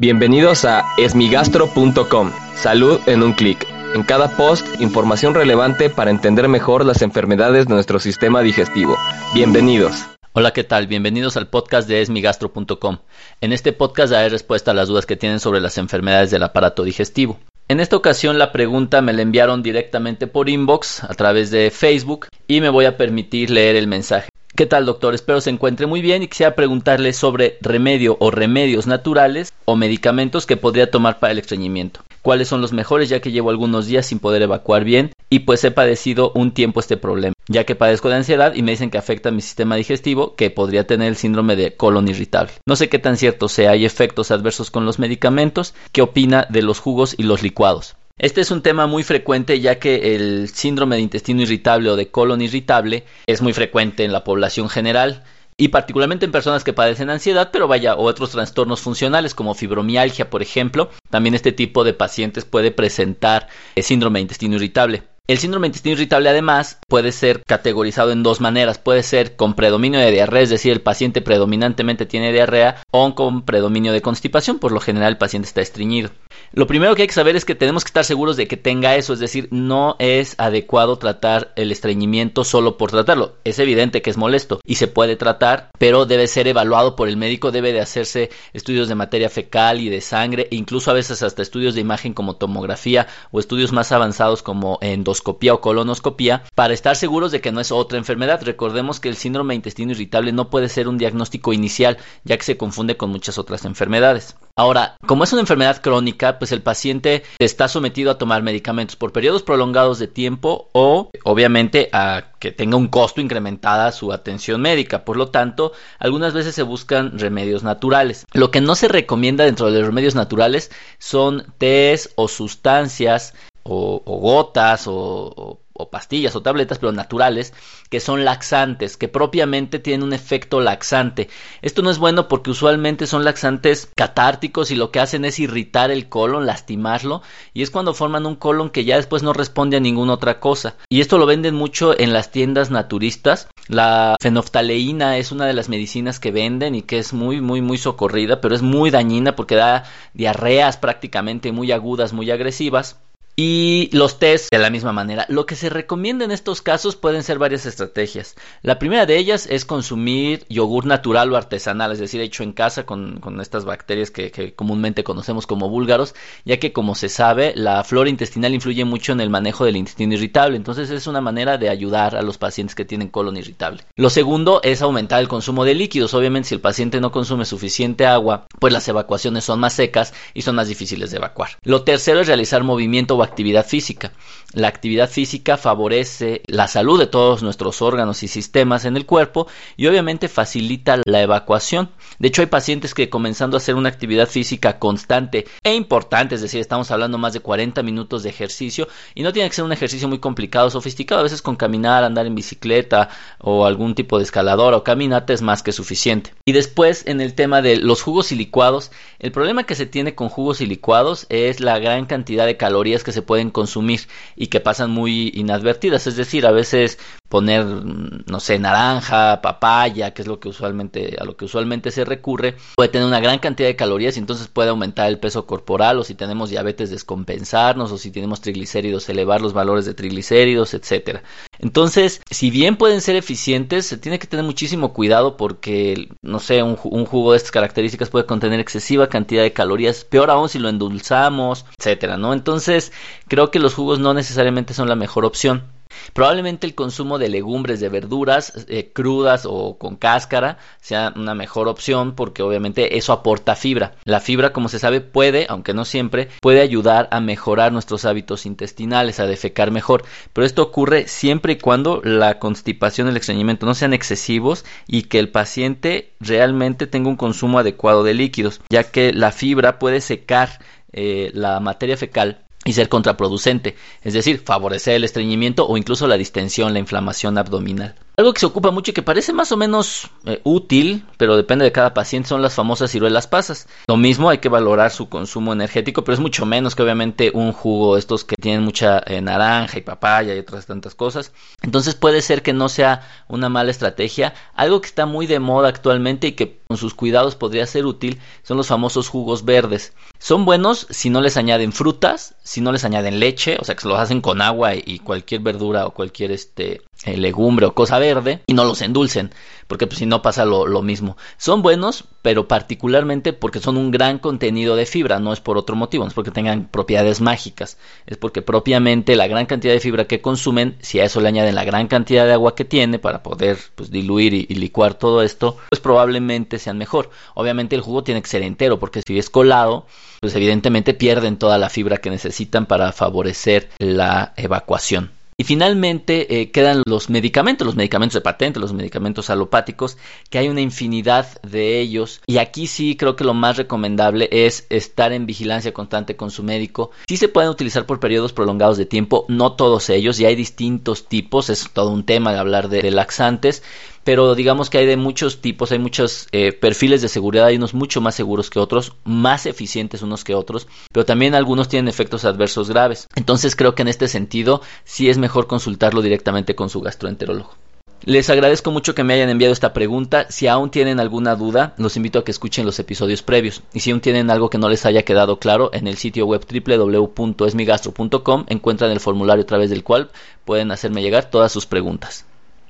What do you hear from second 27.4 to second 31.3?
remedio o remedios naturales o medicamentos que podría tomar